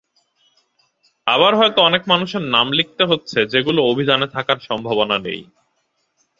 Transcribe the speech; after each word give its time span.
আবার 1.27 1.51
হয়তো 1.55 1.79
অনেক 1.81 2.03
মানুষের 2.07 2.43
নাম 2.47 2.67
লিখতে 2.71 3.03
হচ্ছে, 3.05 3.39
যেগুলো 3.53 3.79
অভিধানে 3.91 4.27
থাকার 4.35 4.59
সম্ভাবনা 4.67 5.17
নেই। 5.25 5.41